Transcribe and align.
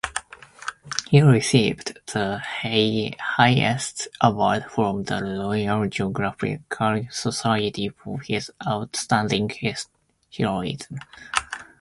He 1.11 1.21
received 1.21 1.99
the 2.11 2.39
highest 2.43 4.07
award 4.19 4.65
from 4.71 5.03
the 5.03 5.21
Royal 5.21 5.87
Geographical 5.87 7.01
Society 7.11 7.89
for 7.89 8.19
his 8.21 8.49
outstanding 8.65 9.51
heroism. 10.39 10.97